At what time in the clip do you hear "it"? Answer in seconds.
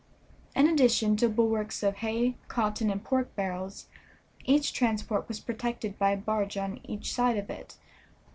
7.51-7.77